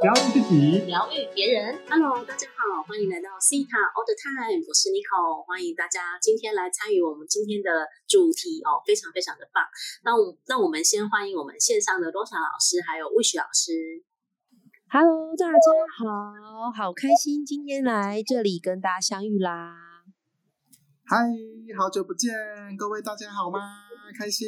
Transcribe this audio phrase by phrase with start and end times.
[0.00, 1.78] 疗愈自己，疗愈别人。
[1.86, 9.62] Hello，大家好，欢迎来到 C 塔 All the Time，我是 Nico，欢迎大家今天来参与我们今天的主题哦，非常非常的棒。
[10.02, 14.00] 那我那我们先欢迎我们线上的罗莎老师，还有 Wish 老师。
[14.88, 15.68] Hello，大家
[16.00, 19.76] 好，好开心今天来这里跟大家相遇啦！
[21.04, 21.28] 嗨，
[21.76, 22.32] 好久不见，
[22.78, 23.89] 各位大家好吗？
[24.16, 24.46] 开心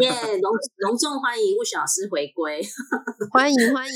[0.00, 0.10] 耶！
[0.38, 2.62] 隆隆重欢迎 Wish 老师回归，
[3.30, 3.94] 欢迎欢迎！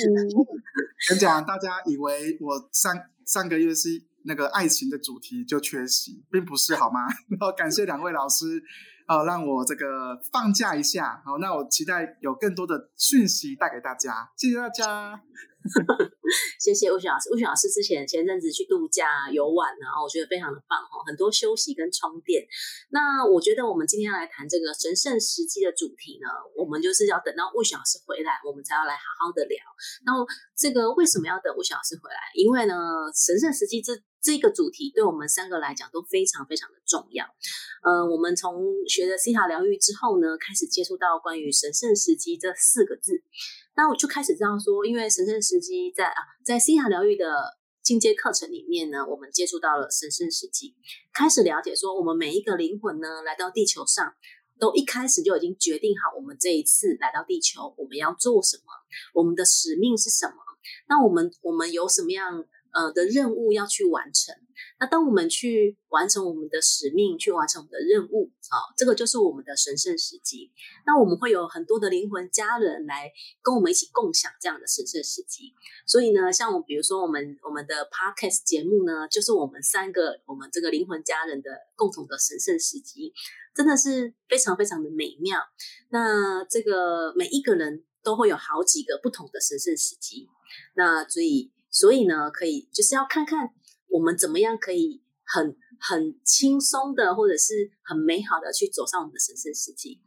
[1.08, 2.94] 跟讲，大家以为我上
[3.24, 3.88] 上个月是
[4.24, 7.06] 那个爱情的主题就缺席，并不是好吗？
[7.30, 8.62] 然后感谢两位老师。
[9.08, 11.22] 呃，让我这个放假一下。
[11.24, 14.30] 好，那我期待有更多的讯息带给大家。
[14.36, 15.18] 谢谢大家，
[16.60, 17.30] 谢谢吴雪老师。
[17.32, 22.46] 吴雪老师之前前阵子去度假游玩，然后我觉得非常的棒哈，很多休息跟充电。
[22.90, 29.58] 那我觉得我们今天要来谈这个神圣时机的主题呢，我们就是要等到吴雪老师回来，我们才要来好好的聊。
[30.06, 32.20] 然后这个为什么要等吴雪老师回来？
[32.34, 32.74] 因为呢，
[33.14, 33.92] 神圣时机这。
[34.20, 37.24] 这个主题对我们三个来讲都非常非常的重要。
[37.82, 43.22] 呃，我们从学了西塔疗愈之后呢，开始接触到关于神圣时机这四个字，
[43.76, 50.74] 那我就开始知道说，因为神圣时机在啊，在西塔疗愈的进阶课程里面呢，我们接触到了神圣时机，
[51.12, 54.12] 开始了解说，我们每一个灵魂呢来到地球上，
[54.58, 58.64] 都一开始就已经决定好，我们这一次来到地球我们要做什么，
[59.14, 60.34] 我们的使命是什么？
[60.88, 62.44] 那我们我们有什么样？
[62.78, 64.32] 呃的任务要去完成，
[64.78, 70.52] 那当我们去完成我们的使命，去完成我们的任务啊，这个就是我们的神圣时机。
[70.86, 73.10] 那我们会有很多的灵魂家人来
[73.42, 75.52] 跟我们一起共享这样的神圣时机。
[75.88, 83.12] 所以呢，像我比如说我们我们的 podcast 节目呢，就是我们三个我们这个灵魂家人的共同的神圣时机，
[83.56, 85.40] 真的是非常非常的美妙。
[85.88, 90.28] 那这个每一个人都会有好几个不同的神圣时机，
[90.76, 91.50] 那所以。
[91.70, 93.50] 所以呢，可以就是要看看
[93.88, 100.00] 我们怎么样可以很很轻松的，或者是很美好的去走上我们的神圣时机。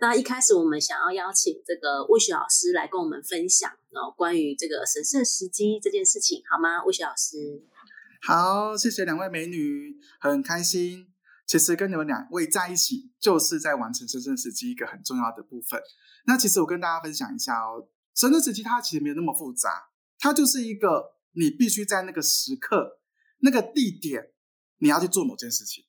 [0.00, 6.84] 那一开始我们想要邀请这个魏雪老师来跟我们分享哦，关于这个神圣时机这件事情，好吗？
[6.84, 7.64] 魏雪老师，
[8.22, 11.08] 好，谢谢两位美女，很开心。
[11.46, 15.80] 其实跟你们两位在一起，就是在完成神圣时机一个很重要的部分。
[16.26, 19.87] 那其实我跟大家分享一下哦，神圣时机它其实没有那么复杂。
[20.18, 23.00] 它就是一个，你必须在那个时刻、
[23.38, 24.32] 那个地点，
[24.78, 25.84] 你要去做某件事情。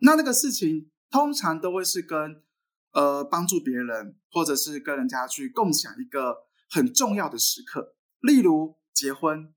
[0.00, 2.42] 那那个事情通常都会是跟
[2.92, 9.54] 呃帮助别人，或者是跟人家去共享一个很重要的时刻，例如结婚、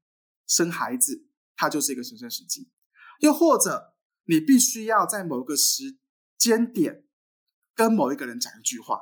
[0.47, 2.72] 生孩子，它就是一个神圣时机。
[3.19, 3.95] 又或者
[4.25, 5.97] 你必须要在某个时
[6.38, 7.06] 间点
[7.75, 9.01] 跟某一个人讲一句话，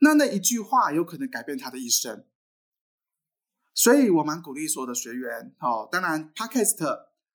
[0.00, 2.26] 那那一句话有可能改变他的一生。
[3.74, 6.84] 所以我蛮鼓励所有的学员哦，当然，Podcast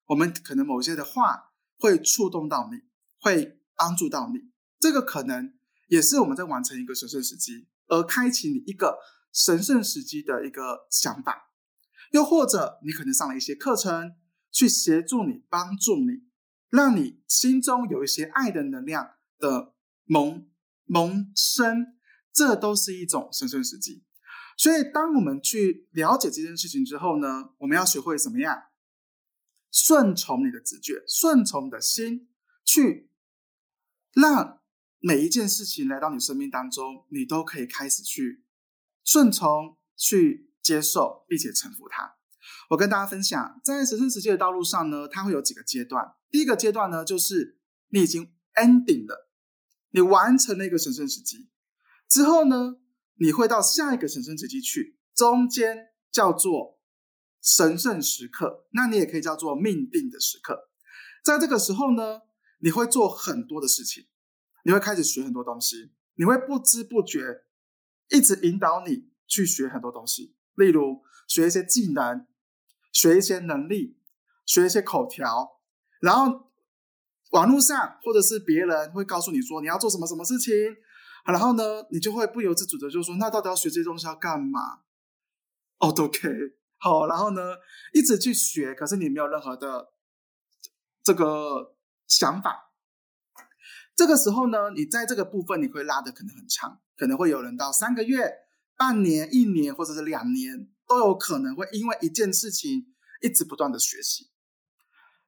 [0.06, 2.80] 我们可能某些的话会触动到你，
[3.20, 5.54] 会帮助到你，这个可能
[5.88, 8.98] 也是我们在完成一个神圣时机，而开启你一个
[9.34, 11.52] 神圣时机的一个想法，
[12.12, 14.16] 又或者你可能上了一些课程，
[14.52, 16.24] 去协助你、帮助你，
[16.70, 19.74] 让你心中有一些爱的能量的
[20.06, 20.48] 萌
[20.86, 21.98] 萌生，
[22.32, 24.04] 这都是一种神圣时机。
[24.60, 28.64] 所以，当我们去了解这件事情之后呢，我们要学会怎么样
[29.72, 32.28] 顺从你的直觉，顺从你的心，
[32.66, 33.12] 去
[34.14, 34.60] 让
[34.98, 38.44] 每一件事情来到你生命当中，你都可以开始去
[39.04, 42.16] 顺从、去接受，并且臣服它。
[42.72, 46.16] 我跟大家分享，在神圣世界的道路上呢，它会有几个阶段。
[46.32, 49.30] 第一个阶段呢，就是你已经 ending 了，
[49.92, 51.48] 你完成了一个神圣时机
[52.10, 52.78] 之后呢。
[53.20, 56.80] 你会到下一个神圣时机去，中间叫做
[57.42, 60.70] 神圣时刻，那你也可以叫做命定的时刻。
[61.24, 62.22] 在这个时候呢，
[62.60, 64.06] 你会做很多的事情，
[64.64, 67.46] 你会开始学很多东西，你会不知不觉
[68.10, 72.26] 一直引导你去学很多东西，例如学一些技能，
[72.94, 73.98] 学一些能力，
[74.46, 75.60] 学一些口条，
[76.02, 76.52] 然后
[77.32, 80.54] 网络上或者是别人会告诉你说你要做什么什么事情。
[81.34, 84.80] 然后呢，你就会不由自主的就说：“那到底要学这些东西要干嘛？”
[85.80, 86.30] 哦都，OK，
[86.78, 87.42] 好，然后呢，
[87.94, 89.90] 一直去学，可是你没有任何的
[91.04, 91.76] 这个
[92.08, 92.72] 想法。
[93.94, 98.32] 这个时候呢，你在这个部分你会拉的可能很长，可能会有人到三个月、
[98.78, 104.32] 半年、一年，或者是两年，都有可能会因为一件事情一直不断的学习。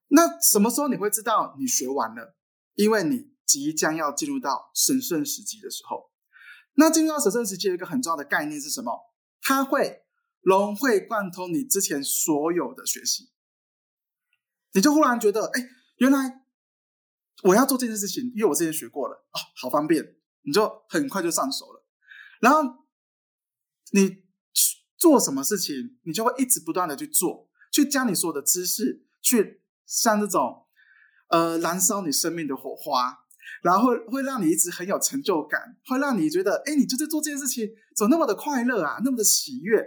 [0.08, 2.38] 那什么时候你会知道你学完了？
[2.76, 3.38] 因为你。
[3.50, 6.12] 即将要进入到神圣时期的时候，
[6.76, 8.92] 那进入到神圣时期有一个很重要的概念是什么？
[9.42, 10.04] 它会
[10.42, 13.32] 融会贯通你之前所有的学习，
[14.74, 15.68] 你就忽然觉得，哎，
[15.98, 16.46] 原来
[17.42, 21.84] 我要做这件事情，因为我之前学过了，哦，好方便，你就很快就上手了。
[22.40, 22.62] 然后
[23.94, 24.26] 你
[24.96, 30.68] 做什么事情，你就会一直不断的去做，去将你所有的知识，去像这种
[31.30, 33.26] 呃燃烧你生命的火花。
[33.62, 39.86] 然后会让你一直很有成就感，会让你觉得，哎，你就在做这件事情，怎么那么的快乐啊，那么的喜悦？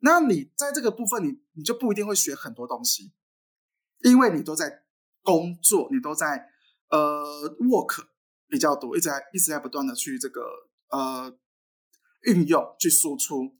[0.00, 3.12] 那你在这个部分，你你就不一定会学很多东西，
[4.02, 4.82] 因为你都在
[5.22, 6.46] 工作，你都在
[6.90, 7.22] 呃
[7.58, 8.04] work
[8.48, 10.40] 比较多，一直在一直在不断的去这个
[10.90, 11.36] 呃
[12.22, 13.54] 运用去输出。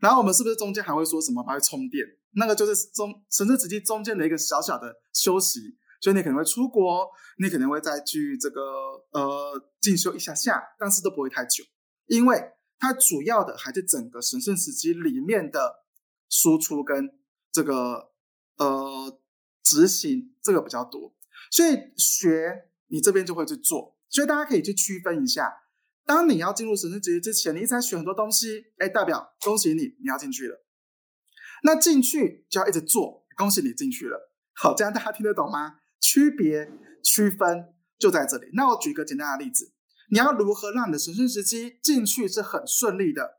[0.00, 2.04] 然后我们是不是中间还会说什么还会充电？
[2.34, 5.60] 那个就是中神圣子期中间的一个小小的休息。
[6.02, 7.08] 所以你可能会出国，
[7.38, 8.60] 你可能会再去这个
[9.12, 11.62] 呃进修一下下，但是都不会太久，
[12.06, 12.42] 因为
[12.80, 15.84] 它主要的还是整个神圣时期里面的
[16.28, 17.08] 输出跟
[17.52, 18.10] 这个
[18.56, 19.20] 呃
[19.62, 21.14] 执行这个比较多，
[21.52, 25.54] 所以学你这边就会去做，所以大家可以去区分一下，
[26.04, 30.64] 当你要进入神圣时期之前，你一直在学很多东西，哎，代表恭喜你，你要进去了，
[31.62, 35.78] 那进去就要一直做，恭喜你进去了，好，这样大家听得懂吗？
[36.02, 36.70] 区别
[37.02, 38.48] 区分就在这里。
[38.54, 39.72] 那我举一个简单的例子，
[40.10, 43.38] 你要如何让你的神圣时机进去是很顺利的？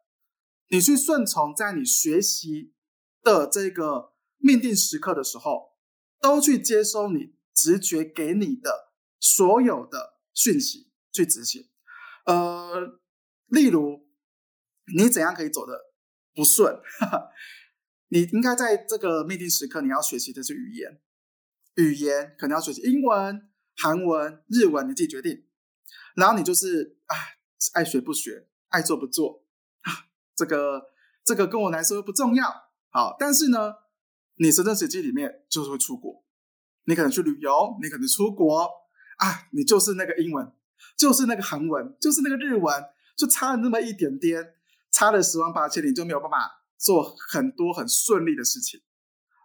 [0.70, 2.74] 你去顺从在你学习
[3.22, 5.74] 的这个命定时刻的时候，
[6.20, 11.70] 都去接收你直觉给你的所有的讯息去执行。
[12.26, 13.00] 呃，
[13.48, 14.08] 例如
[14.96, 15.74] 你怎样可以走的
[16.34, 16.80] 不顺？
[18.10, 21.02] 你应该在这个命定时刻，你要学习的是语言。
[21.76, 25.46] 语言可能要学习英文、韩文、日文，你自己决定。
[26.16, 27.16] 然后你就是啊，
[27.74, 29.44] 爱学不学，爱做不做
[29.82, 29.92] 啊。
[30.36, 30.84] 这个
[31.24, 32.46] 这个跟我来说不重要。
[32.90, 33.74] 好，但是呢，
[34.36, 36.24] 你神圣时期里面就是会出国，
[36.86, 38.70] 你可能去旅游，你可能出国
[39.18, 40.54] 啊，你就是那个英文，
[40.96, 42.84] 就是那个韩文，就是那个日文，
[43.18, 44.54] 就差了那么一点点，
[44.92, 46.38] 差了十万八千里，就没有办法
[46.78, 48.82] 做很多很顺利的事情。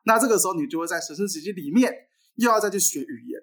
[0.04, 2.07] 那这个时候，你就会在神圣时期里面。
[2.38, 3.40] 又要再去学语言，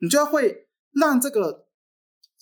[0.00, 1.66] 你就会让这个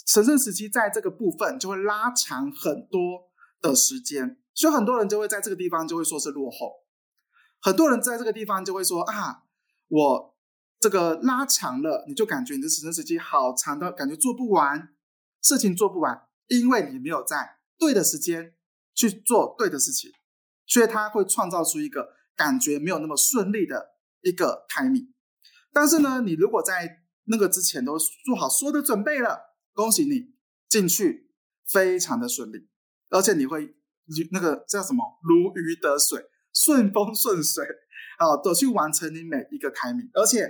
[0.06, 3.30] 神圣时期在这个部分就会拉长很多
[3.60, 6.84] 的时间，所以很多人就会在这个地方就会说是落后，
[7.60, 9.44] 很多人在这个地方就会说啊，
[9.88, 10.36] 我
[10.80, 14.94] 这个拉长了，你就感觉你的神圣时期好长的感觉做不完，
[15.40, 18.54] 事情做不完，因为你没有在对的时间
[18.94, 20.10] 去做对的事情，
[20.66, 25.12] 所以他会创造出一个感觉没有那么顺利的一个 timing。
[25.76, 29.38] 但是呢，你如果在那个之前都做好所有的准备了，
[29.74, 30.34] 恭喜你
[30.70, 31.30] 进去
[31.70, 32.66] 非常的顺利，
[33.10, 33.76] 而且你会
[34.32, 36.24] 那个叫什么如鱼得水、
[36.54, 37.62] 顺风顺水
[38.16, 40.08] 啊，都去完成你每一个 timing。
[40.14, 40.48] 而且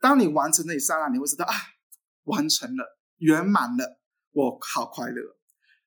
[0.00, 1.54] 当你完成那一刹那，你会知道啊，
[2.24, 5.38] 完成了，圆满了，我好快乐。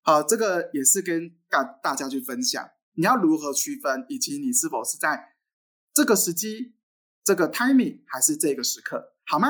[0.02, 5.36] 好，这个也是跟大大家去分享，你要如何区分，以及你是否是在
[5.94, 6.74] 这个时机。
[7.24, 9.48] 这个 timing 还是这个时刻，好吗？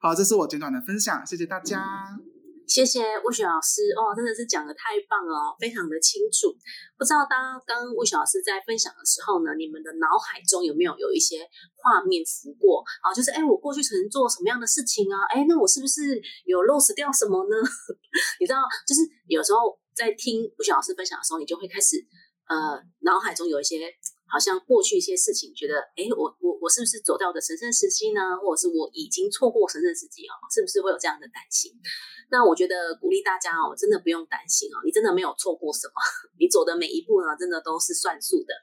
[0.00, 2.18] 好，这是我简短的分享，谢谢大家。
[2.66, 6.50] 谢谢魏雪老师哦，真的是讲的太棒了，非常的清楚。
[6.96, 13.12] 不知道当刚魏雪老师在分享的时候呢，你们的脑海中有没有有一些画面浮过啊？
[13.12, 15.14] 就是哎，我过去曾做什么样的事情啊？
[15.30, 17.54] 哎，那我是不是有 lose 掉什么呢？
[18.40, 21.96] 你知道，就是有时候在听魏雪老师分享的时候，你就会开始
[22.48, 23.94] 呃，脑海中有一些。
[24.32, 28.20] 好像过去一些事情，觉得哎，我我我是不是走到的神圣时期呢？
[28.40, 30.32] 或者是我已经错过神圣时期哦？
[30.50, 31.70] 是不是会有这样的担心？
[32.32, 36.00] 那我觉得鼓励大家哦，真的不用担心哦，你真的没有错过什么，
[36.40, 38.54] 你走的每一步呢，真的都是算数的。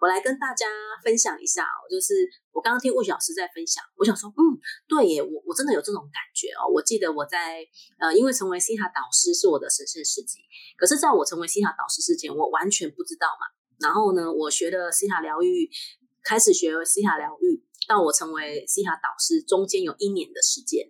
[0.00, 0.64] 我来跟大家
[1.04, 2.14] 分享一下哦，就是
[2.50, 4.56] 我刚刚听魏老师在分享，我想说，嗯，
[4.88, 6.64] 对耶，我我真的有这种感觉哦。
[6.72, 7.60] 我记得我在
[8.00, 10.40] 呃，因为成为西塔导师是我的神圣时期，
[10.78, 13.59] 可是在我成为西塔导师之前，我完全不知道嘛。
[13.80, 15.68] 然后呢，我学的西塔疗愈，
[16.22, 20.86] 开始学西塔疗愈，到我成为西塔导师，中间有一年的时间。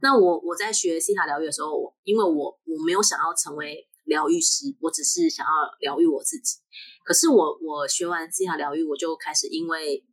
[0.00, 6.58] 那我我在学西塔疗愈的时候，因为我我没有想要成为疗愈师，我只是想要疗愈我自己。
[7.04, 10.04] 可是我我学完西塔疗愈，我就开始因为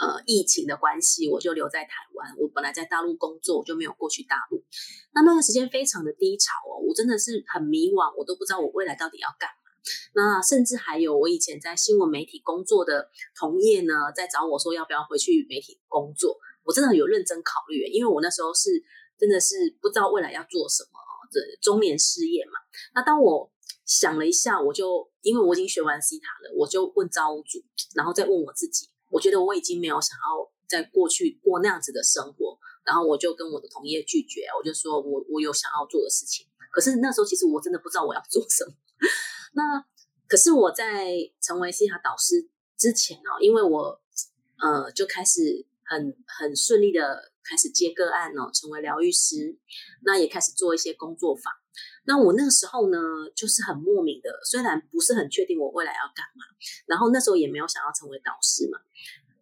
[0.00, 2.34] 呃疫情的关系，我就留在台湾。
[2.38, 4.64] 我本来在大陆工作，我就没有过去大陆。
[5.14, 9.48] 那那段时间非常的低潮哦，我真的是很迷惘，我都不知道我未来到底要干。
[10.14, 16.38] 那甚至还有我以前在新闻媒体工作的同业呢，在找我说要不要回去媒体工作。
[16.64, 18.70] 我真的有认真考虑，因为我那时候是
[19.18, 20.98] 真的是不知道未来要做什么，
[21.30, 22.52] 这中年失业嘛。
[22.94, 23.52] 那当我
[23.84, 27.62] 想了一下，我就因为我已经学完 C 塔了，我就问造物主，
[27.94, 38.72] 然后再问我自己，我觉得我已经没有想要在过去过那样子的生活，然后我就跟我的同业拒绝，我就说我我有想要做的事情，可是那时候其实我真的不知道我要做什么。
[39.54, 39.84] 那
[40.28, 44.00] 可是我在成为西塔导师之前哦，因为我
[44.58, 49.56] 呃就开始很很顺利的开始接个案哦，成为疗愈师，
[50.02, 51.52] 那也开始做一些工作坊。
[52.06, 52.98] 那我那个时候呢，
[53.34, 56.44] 就是很莫名的，虽然不是很确定我未来要干嘛，
[56.86, 58.78] 然后那时候也没有想要成为导师嘛，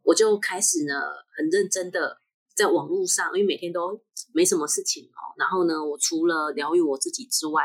[0.02, 0.94] 我就开始呢
[1.36, 2.21] 很认真的
[2.56, 4.00] 在网络上，因为每天都
[4.34, 7.64] 没什么事情哦，然后呢，我除了疗愈我自己之外，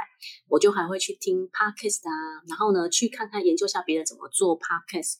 [0.49, 5.17] 我就还会去听 podcast 啊，然后呢去看看研究下别人怎么做 podcast。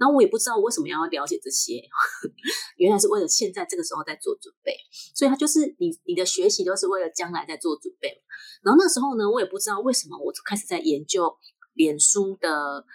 [0.00, 1.82] 然后我也不知道为什么要了解这些，
[2.76, 4.74] 原来是为了现在这个时候在做准备，
[5.14, 8.22] 所以他就是你你的学习都是为了将来在做准备。
[8.62, 11.36] 然后那时候呢，我也不知道为什么我开始在研究
[11.74, 12.86] 脸书的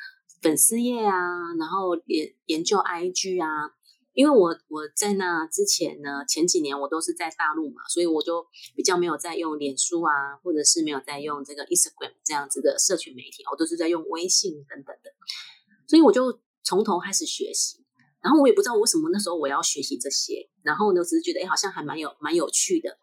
[0.41, 3.69] 粉丝页啊，然后研研究 IG 啊，
[4.17, 8.43] 因为我我在那之前呢，前几年我都是在大陆嘛，所以我就
[8.75, 15.11] 比较没有在用脸书啊，或者是没有在用这个 Instagram 这样子的社群媒体，我都是在用微信等等的，
[15.87, 16.41] 所以我就。
[16.63, 17.85] 从头开始学习，
[18.21, 22.97] 然后我也不知道为什么那时候我要学习这些，然后呢，只是觉得哎，好像还蛮有蛮有趣的。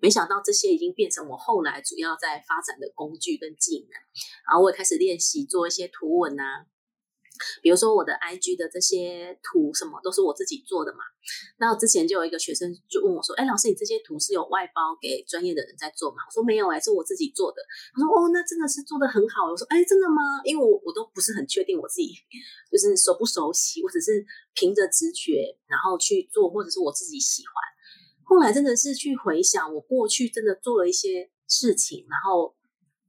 [0.00, 3.98] 没想到这些已经变成我后来主要在发展的工具跟技能，
[4.46, 6.66] 然后我也开始练习做一些图文啊。
[7.62, 10.98] 比如说我的 IG 的这些图什么都是我自己做的嘛。
[11.58, 17.60] 那我之前就有一个学生就问我说：“哎，老师，你这些图是有外包给专业的人在做吗？”我说：“没有，哎，是我自己做的。”
[17.92, 20.40] 他说：“哦，那真的是做的很好。”我说：“哎，真的吗？
[20.44, 22.14] 因为我我都不是很确定我自己
[22.72, 27.54] 就是熟不熟悉，我只是凭着直觉然后去做，或者是我自己喜欢。
[28.24, 32.54] 后来真的是去回想我过去真的做了一些事情，然后。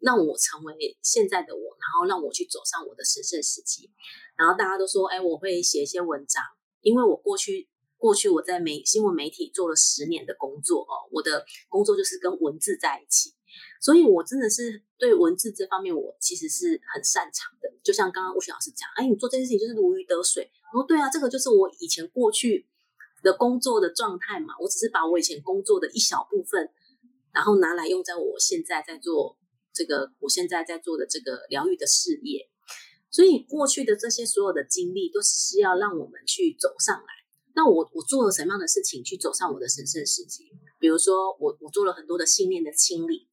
[0.02, 3.90] 让我成为现在的我，然后让我去走上我的神圣时期。
[4.36, 6.44] 然后大家都说，哎，我会写一些文章，
[6.82, 7.68] 因为我过去
[7.98, 13.34] 过去我在媒新闻媒体做了十年的工作哦，我的工作就是跟文字在一起，
[13.82, 17.70] 所以我真的是对文字这方面我其实是很擅长的。
[17.84, 20.50] 就像刚刚吴雪老师讲，哎，你做这件事情就是如鱼得水。
[20.72, 22.68] 我说对啊，这个就是我以前过去
[23.24, 24.54] 的工作的状态嘛。
[24.62, 26.70] 我只是把我以前工作的一小部分，
[27.34, 29.38] 然后拿来用在我现在在做。
[29.74, 32.50] 这个我现在在做的这个疗愈的事业，
[33.10, 37.08] 所以过去的这些所有的经历，都只是要让我们去走上来。
[37.56, 40.46] 那我我做了什么样的事情去走上我的神圣时机？
[40.80, 43.28] 比如说，我我做了很多的信念的清理，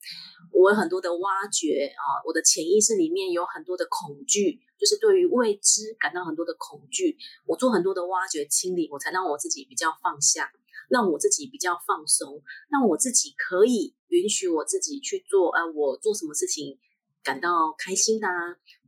[0.52, 7.16] 我有很多的挖掘啊，我的潜意识里面有很多的恐惧，就是对于未知感到很多的恐惧。
[7.46, 10.50] 我做很多的挖掘清理，我才让我自己比较放下。
[10.88, 16.78] 让我自己比较放松，让我自己可以允许我自己去做，呃，我做什么事情
[17.22, 18.28] 感到开心的，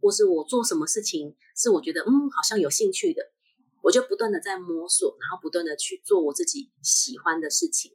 [0.01, 3.23] 或是我做什么事情是我觉得嗯好像有兴趣的，
[3.83, 7.93] 我就不断的在摸索，然后不断的去做我自己喜欢的事情。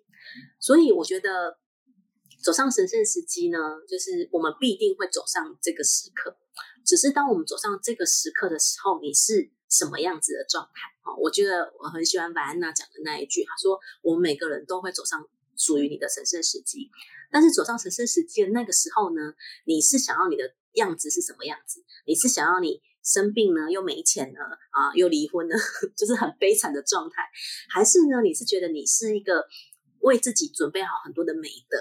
[0.59, 1.57] 所以我觉得
[2.43, 3.57] 走上神圣时机呢，
[3.87, 6.37] 就是我们必定会走上这个时刻，
[6.85, 9.51] 只是当我们走上这个时刻的时候，你是。
[9.73, 10.87] 什么样子的状态？
[11.01, 15.27] 哦，我觉得我很喜欢白安娜讲的那一句，她说：“我们每个人都会走上
[15.57, 16.91] 属于你的神圣时机，
[17.31, 19.33] 但是走上神圣时机的那个时候呢，
[19.65, 21.83] 你是想要你的样子是什么样子？
[22.05, 24.39] 你是想要你生病呢，又没钱呢，
[24.69, 25.55] 啊，又离婚呢，
[25.97, 27.23] 就是很悲惨的状态，
[27.69, 29.45] 还是呢，你是觉得你是一个
[30.01, 31.77] 为自己准备好很多的美德，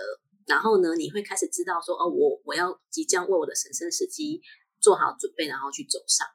[0.47, 4.41] 然后呢，你会开始知道说，哦，我我要即将为我的神圣时机
[4.81, 6.27] 做好准备，然后去走上。”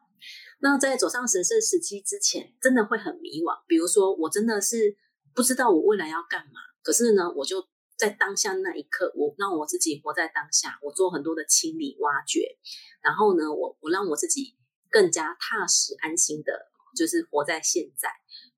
[0.60, 3.64] 那在走上神圣时期之前，真的会很迷惘。
[3.68, 4.98] 比如说，我真的是
[5.34, 6.62] 不知道我未来要干嘛。
[6.82, 12.58] 可是呢，我就在当下那一刻，我让我自己活在当下，我做很多的清理挖掘。
[13.02, 14.56] 然后呢，我我让我自己
[14.90, 18.10] 更加踏实安心的，就是活在现在。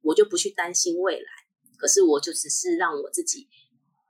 [0.01, 1.29] 我就不去担心未来。
[1.77, 3.50] 可是我就只是让我自己，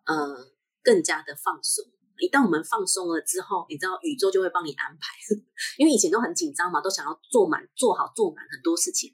[0.06, 0.52] 呃，
[0.84, 1.86] 更加的放松。
[2.20, 5.16] 一旦我们放松了之后，你知道宇宙就会帮你安排，
[5.78, 9.14] 因为以前都很紧张嘛，都想要做满、做好、做满很多事情，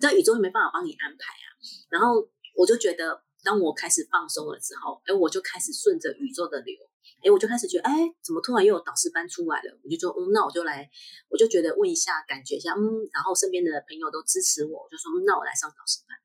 [0.00, 1.46] 在宇宙没办法帮你安排啊。
[1.90, 6.74] 然后我就觉得，当我开始放松了之后，哎，我就开始顺着宇宙的流，
[7.22, 9.78] 哎，我就开始觉得，哎，怎么突然又有导师班出来了？
[9.82, 10.88] 我就说，嗯，那我就来，
[11.28, 16.16] 我就觉得问一下，感觉一下，嗯，然后身边的朋友都支持我，我就说，那我来上导师班。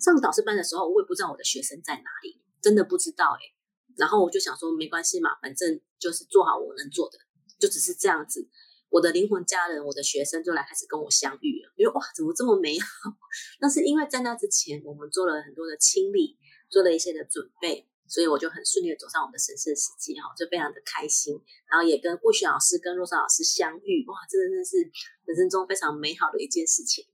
[0.00, 3.61] 上导师班的时候，我也不知道我的学生在哪里，真的不知道，哎。
[3.96, 7.18] 然后我就想说，没关系嘛，反正就是做好我能做的，
[7.58, 8.48] 就只是这样子。
[8.90, 11.72] 我的灵魂家人，我的学生就来开始跟我相遇了。
[11.76, 12.86] 因为哇，怎么这么美好？
[13.60, 16.36] 那是因为在那之前，我们做了很多的清理，
[16.68, 24.76] 做了一些的准备，所以我就很顺利的走上我的神圣时机哈，就非常的开心，然后也跟魏雪老师跟若莎老师相遇，哇，这真的是
[25.24, 27.06] 人生中非常美好的一件事情。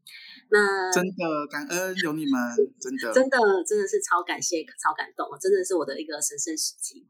[0.51, 7.07] 那真的感恩有你们，真的真的真的是超感谢、超感动，真的是我的一个神圣时机。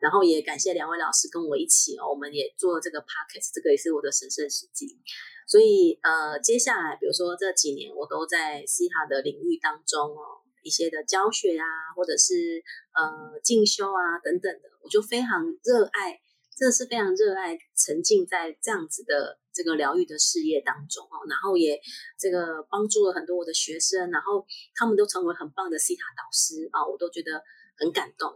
[0.00, 4.98] 然后也感谢两位老师跟我一起哦，我们也做了这个 podcast，这个也是我的神圣时机。
[5.46, 11.64] 所以呃，接下来比如说这几年我都在西塔的领域当中哦，一些的教学啊，
[11.96, 12.62] 或者是
[12.94, 16.20] 呃进修啊等等的，我就非常热爱，
[16.58, 19.38] 真的是非常热爱沉浸在这样子的。
[19.50, 21.80] 这个疗愈的事业当中哦，然后也
[22.16, 27.42] 这个帮助了很多我的学生，然后他们都成为很棒的西塔导师啊，我都觉得
[27.76, 28.32] 很感动。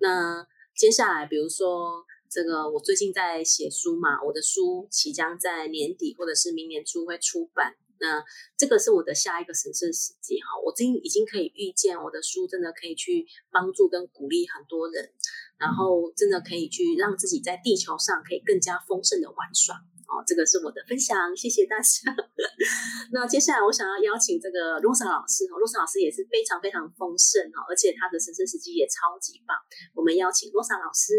[0.00, 0.44] 那
[0.74, 7.76] 接下来，比如说这个，我最近在写书嘛，我的书即将在年底或者是明年初会出版。
[8.00, 8.22] 那
[8.56, 15.12] 这个是我的下一个神圣时机哈，我今已经可以预见我的书真的可以去帮助跟鼓励很多人，
[15.58, 19.76] 然后真的可以去让自己在地球上可以更加丰盛的玩耍。
[20.06, 22.14] 哦，这个是我的分享，谢谢大家。
[23.10, 29.56] 那接下来我想要邀请这个罗莎老师哦，罗莎老师也是非常非常丰盛哦，而且他的神圣时机也超级棒。
[29.96, 31.12] 我们邀请罗莎老师。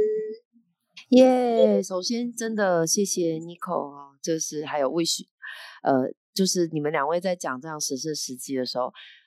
[1.10, 5.26] 耶，首先真的谢谢 n i c o 哦，就是还有魏旭，
[5.84, 6.08] 呃，
[6.38, 8.86] 就是你们两位在讲这样神圣时机的时候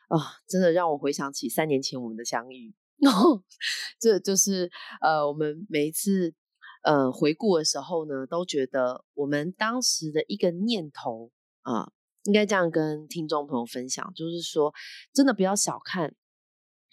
[0.09, 2.73] 啊，真的让我回想起三年前我们的相遇。
[3.99, 6.35] 这就是呃，我们每一次。
[6.83, 11.93] 呃，回顾的时候呢，都觉得我们当时的一个念头啊，
[12.25, 14.73] 应该这样跟听众朋友分享，就是说，
[15.13, 16.15] 真的不要小看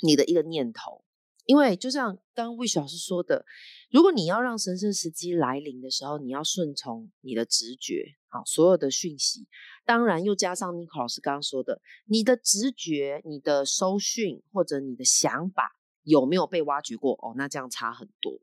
[0.01, 1.05] 你的一个念头，
[1.47, 3.45] 因为就像刚刚魏老师说的，
[3.89, 9.47] 如果你要让神圣时机来临的时候，你要顺从你的直觉，好，所有的讯息，
[9.85, 17.13] 当然又加上尼克老师刚刚说的，你的直觉、你的收讯或者你的想法有没有被挖掘过？
[17.21, 18.39] 哦，那这样差很多。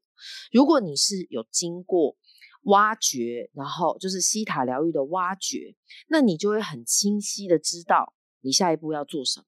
[0.51, 2.17] 如果你是有经过
[2.63, 5.77] 挖掘，然后就是西塔疗愈的挖掘，
[6.09, 9.47] 那你就会很清晰的知道你下一步要做什么。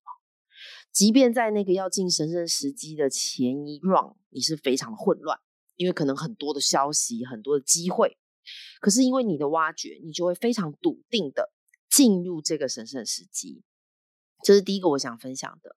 [0.96, 5.38] 即便在那个要进神圣时机的前一 round，你是非常混乱，
[5.74, 8.16] 因为可能很多的消息，很多的机会。
[8.80, 11.52] 可是因为你的挖掘，你就会非常笃定的
[11.90, 13.62] 进入这个神圣时机。
[14.42, 15.76] 这是第一个我想分享的。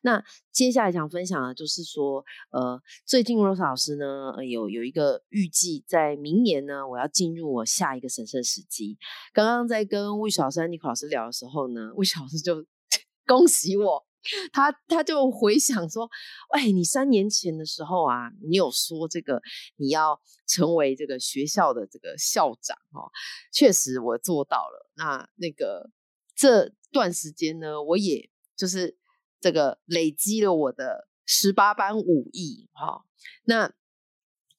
[0.00, 8.96] 那接下来想分享的，就是说，呃，最近 Rose 老师呢，有有一个预计，在明年呢，我要进入我下一个神圣时机。
[9.34, 12.64] 刚刚在跟魏小山、尼克老师聊的时候呢，魏小老师就
[13.26, 14.06] 恭喜我，
[14.52, 16.08] 他他就回想说，
[16.50, 19.40] 哎，你三年前的时候啊，你有说这个
[19.76, 23.10] 你要成为这个学校的这个校长哦，
[23.52, 24.90] 确实我做到了。
[24.96, 25.90] 那那个
[26.34, 28.96] 这段时间呢，我也就是。
[29.38, 33.04] 这个累积了我的十八般武艺，哈，
[33.44, 33.70] 那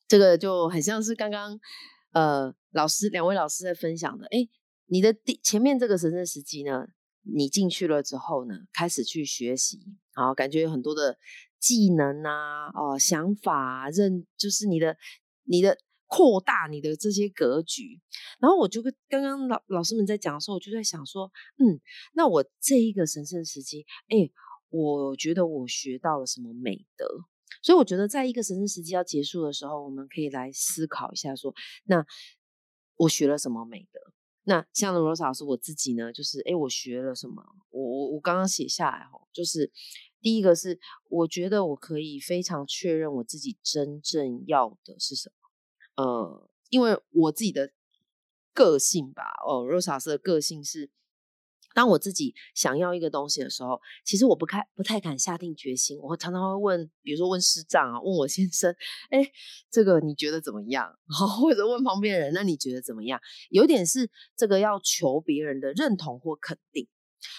[0.08, 1.60] 这个就很像是刚刚
[2.14, 4.48] 呃老师两位老师在分享的，哎，
[4.86, 6.88] 你的第前面这个神圣时机呢，
[7.36, 9.80] 你进去了之后呢，开始去学习，
[10.13, 11.18] 好，感觉有很多的
[11.60, 14.98] 技能啊，哦，想法认，就是你的
[15.44, 18.02] 你的扩大你的这些格局，
[18.40, 21.80] 然后我就跟刚刚老老师们在讲的时候，我就在想说，嗯，
[22.13, 24.30] 那我这一个神圣时期，哎。
[24.70, 27.08] 我觉得我学到了什么美德，
[27.62, 32.06] 所以我觉得在一个神圣时期要结束的时候，我们可以来思考一下，说那
[32.98, 34.00] 我学了什么美德？
[34.50, 37.44] 那像罗莎老师我自己呢，就是哎，我学了什么？
[37.70, 39.70] 我我我刚刚写下来哈，就是
[40.22, 40.80] 第一个是
[41.10, 45.30] 我觉得我可以非常确认我自己真正要的是什
[45.96, 47.74] 么，呃，因为我自己的
[48.54, 50.90] 个性吧，哦，罗莎老师的个性是。
[51.78, 56.00] 当我自己想要一个东西的时候，其实我不太不太敢下定决心。
[56.00, 58.76] 我常常会问，比如说问师长啊，问我先生，
[59.12, 59.32] 哎，
[59.70, 60.92] 这个你觉得怎么样？
[61.08, 63.22] 好或者问旁边人，那你觉得怎么样？
[63.52, 66.88] 有点是这个要求别人的认同或肯定。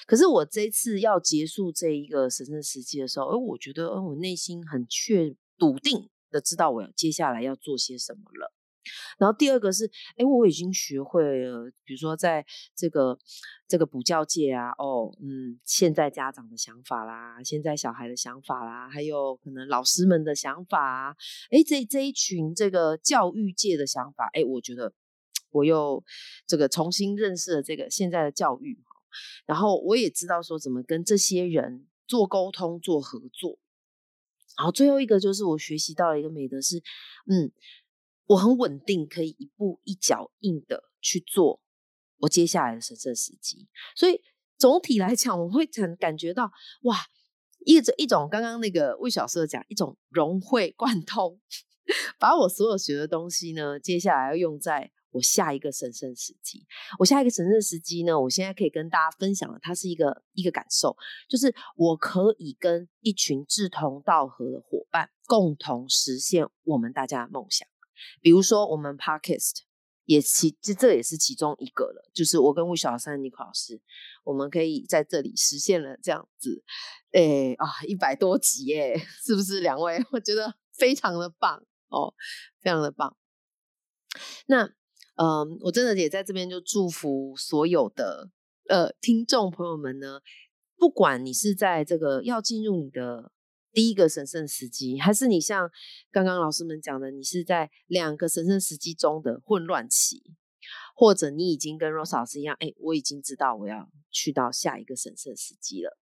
[0.07, 8.53] 可是我这次要结束这一个神圣时期的时候，哎，我觉得，嗯，我内心很确笃定的知道我要接下来要做些什么了。
[9.19, 13.19] 然后第二个是，哎，我已经学会了，比如说在这个
[13.67, 21.17] 这个补教界啊，哦，嗯，现在家长的想法啦，现在小孩的想法啦，还有可能老师们的想法啊，
[21.51, 24.93] 哎，这这一群这个教育界的想法，哎，我觉得
[25.51, 26.05] 我又
[26.47, 28.79] 这个重新认识了这个现在的教育，
[29.47, 33.59] 然后我也知道说怎么跟这些人做沟通、做合作，
[34.57, 36.79] 然后最后一个就是我学习到了一个美德是，
[37.31, 37.53] 嗯。
[38.29, 41.61] 我很稳定，可以一步一脚印的去做
[42.19, 43.67] 我接下来的神圣时机。
[43.97, 44.21] 所以
[44.57, 46.51] 总体来讲，我会很感觉到
[46.83, 46.97] 哇，
[47.65, 51.41] 一种一种刚刚那个魏小师讲一种融会贯通，
[52.21, 56.67] 把我所有学的东西呢，接下来要用在我下一个神圣时机。
[56.99, 60.95] 我下一个神圣时机呢，我现在可以跟大家分享的，它是一个一个感受，
[61.31, 67.67] 就是我可以跟一群志同道合的伙伴共同实现我们大家的梦想。
[68.21, 69.61] 比如说，我们 Podcast
[70.05, 73.81] 也其这这也是其中一个了，就是我跟魏小山、尼克老师，
[74.25, 76.63] 我们可以在这里实现了这样子，
[77.13, 79.61] 诶啊，一百多集耶， 是不是？
[79.61, 82.15] 两位， 我觉得非常的棒哦，
[82.61, 83.17] 非常的棒。
[84.47, 84.65] 那
[85.17, 88.31] 嗯，我真的也在这边就祝福所有的
[88.69, 90.21] 呃听众朋友们呢，
[90.77, 93.33] 不管你是在这个要进入你的。
[93.73, 95.71] 第一个神圣时机，还是你像
[96.11, 100.23] 刚刚老师们讲的，你是在两个神圣时机中的混乱期，
[100.95, 105.99] 或者你已经跟 Rose 老师一样，哎，我已经知道我要去到下一个神圣时机了。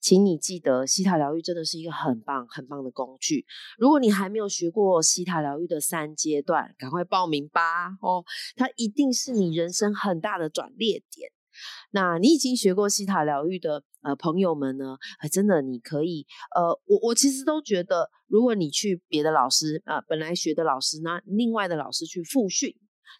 [0.00, 3.46] 请你记得，西塔疗愈真的是一个很棒很棒的工具。
[3.78, 7.88] 如果你还没有学过西塔疗愈的三阶段，赶快报名吧！
[8.02, 8.22] 哦，
[8.54, 11.32] 它一定是你人生很大的转捩点。
[11.90, 14.96] 那你已经学过西塔疗愈的呃朋友们呢？
[15.30, 22.74] 真的你可以呃，我我其实都觉得，如果你去别的老师啊，本来学的老师那另外的老师去复训，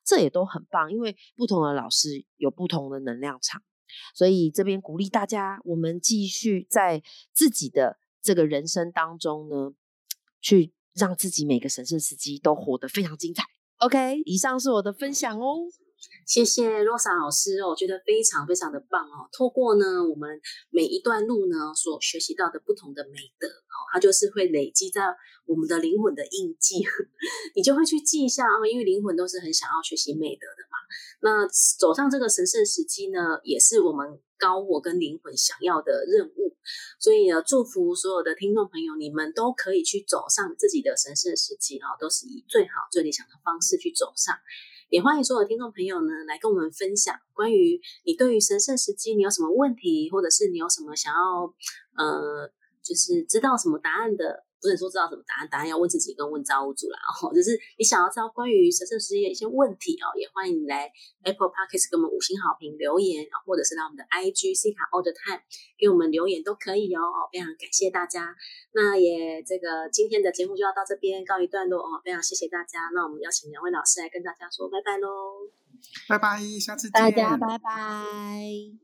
[0.04, 3.62] 这也都很棒，因为不同的老师有不同的能量场，
[4.14, 9.72] 所以这边鼓励大家，我们继续在自己的这个人生当中呢，
[10.40, 13.44] 去让自己每个神圣时机都活得非常精彩。
[13.78, 15.56] OK，以上是我的分享哦。
[16.26, 19.28] 谢谢罗莎老师哦，我觉得非常非常的棒哦。
[19.32, 20.40] 透过呢，我们
[20.70, 25.02] 每一段路呢所学习到的不同的美德哦，它就是会累积在
[25.46, 26.82] 我们的灵魂的印记，
[27.54, 28.66] 你就会去记一下哦。
[28.66, 30.78] 因为灵魂都是很想要学习美德的嘛。
[31.20, 31.46] 那
[31.78, 36.56] 走上这个神圣时机呢，也是我们高我跟灵魂想要的任务。
[36.98, 44.34] 所以呢，祝福所有的听众朋友，你们都可以去走上自己的神圣时机啊，都是以最好最理想的方式去走上。
[44.94, 51.52] 也欢迎所有听众朋友呢来跟我们分享关于你对于神圣时机你有什么问题，或者是你有什么想要
[51.96, 52.48] 呃，
[52.80, 54.44] 就是知道什么答案的。
[54.64, 56.96] 不能说知道什么答案，答案要问自己跟问造物主啦。
[57.20, 60.88] 哦，就是你想要知道关于神圣世界的一些问题哦，也欢迎你来
[61.22, 65.44] Apple Podcast 给我们五星好评留言，或者是来我们的 IG C 卡 All the Time
[65.76, 67.28] 给我们留言都可以哦。
[67.30, 68.34] 非常感谢大家，
[68.72, 72.00] 那也这个今天的节目就要到这边告一段落哦。
[72.02, 75.52] 非常谢谢大家，那我们邀请两位老师来跟大家说拜拜喽，
[76.08, 78.83] 拜拜，下次见，大家拜拜。